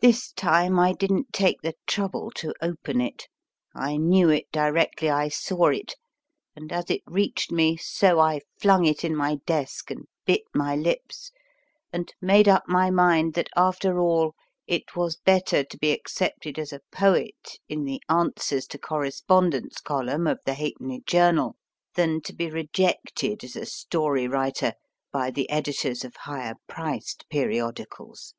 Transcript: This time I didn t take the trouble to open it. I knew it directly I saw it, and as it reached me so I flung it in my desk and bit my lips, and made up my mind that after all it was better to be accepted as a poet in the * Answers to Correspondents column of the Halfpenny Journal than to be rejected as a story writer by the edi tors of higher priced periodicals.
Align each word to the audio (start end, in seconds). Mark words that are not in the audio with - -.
This 0.00 0.32
time 0.32 0.76
I 0.80 0.92
didn 0.92 1.18
t 1.18 1.28
take 1.32 1.62
the 1.62 1.76
trouble 1.86 2.32
to 2.32 2.52
open 2.60 3.00
it. 3.00 3.28
I 3.76 3.96
knew 3.96 4.28
it 4.28 4.50
directly 4.50 5.08
I 5.08 5.28
saw 5.28 5.66
it, 5.68 5.94
and 6.56 6.72
as 6.72 6.86
it 6.90 7.02
reached 7.06 7.52
me 7.52 7.76
so 7.76 8.18
I 8.18 8.40
flung 8.60 8.84
it 8.86 9.04
in 9.04 9.14
my 9.14 9.36
desk 9.46 9.88
and 9.92 10.08
bit 10.24 10.42
my 10.52 10.74
lips, 10.74 11.30
and 11.92 12.12
made 12.20 12.48
up 12.48 12.64
my 12.66 12.90
mind 12.90 13.34
that 13.34 13.48
after 13.54 14.00
all 14.00 14.34
it 14.66 14.96
was 14.96 15.14
better 15.16 15.62
to 15.62 15.78
be 15.78 15.92
accepted 15.92 16.58
as 16.58 16.72
a 16.72 16.80
poet 16.90 17.60
in 17.68 17.84
the 17.84 18.02
* 18.06 18.08
Answers 18.08 18.66
to 18.66 18.78
Correspondents 18.78 19.80
column 19.80 20.26
of 20.26 20.40
the 20.44 20.54
Halfpenny 20.54 21.04
Journal 21.06 21.54
than 21.94 22.20
to 22.22 22.32
be 22.32 22.50
rejected 22.50 23.44
as 23.44 23.54
a 23.54 23.64
story 23.66 24.26
writer 24.26 24.72
by 25.12 25.30
the 25.30 25.48
edi 25.52 25.72
tors 25.72 26.04
of 26.04 26.16
higher 26.16 26.54
priced 26.66 27.28
periodicals. 27.28 28.34